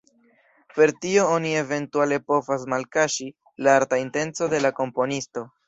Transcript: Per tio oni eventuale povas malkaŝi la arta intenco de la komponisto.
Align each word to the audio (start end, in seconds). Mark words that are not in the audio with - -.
Per 0.77 0.93
tio 1.03 1.25
oni 1.33 1.51
eventuale 1.59 2.19
povas 2.31 2.65
malkaŝi 2.75 3.29
la 3.69 3.77
arta 3.83 4.03
intenco 4.07 4.51
de 4.57 4.67
la 4.67 4.77
komponisto. 4.83 5.49